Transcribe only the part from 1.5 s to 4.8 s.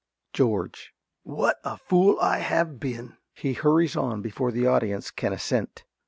a fool I have been! (_He hurries on before the